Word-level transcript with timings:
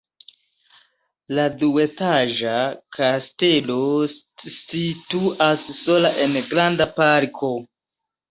La 1.39 1.43
duetaĝa 1.57 2.53
kastelo 2.97 3.77
situas 4.95 5.69
sola 5.83 6.13
en 6.27 6.37
granda 6.55 6.89
parko. 6.97 7.53